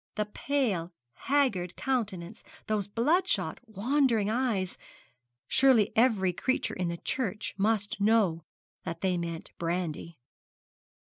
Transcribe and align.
That 0.15 0.33
pale 0.33 0.91
haggard 1.13 1.75
countenance, 1.75 2.43
those 2.65 2.87
bloodshot, 2.87 3.59
wandering 3.67 4.31
eyes, 4.31 4.75
surely 5.47 5.91
every 5.95 6.33
creature 6.33 6.73
in 6.73 6.87
the 6.87 6.97
church 6.97 7.53
must 7.55 8.01
know 8.01 8.43
that 8.83 9.01
they 9.01 9.15
meant 9.15 9.51
brandy! 9.59 10.17